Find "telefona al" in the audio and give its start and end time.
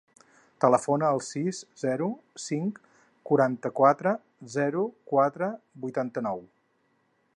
0.63-1.19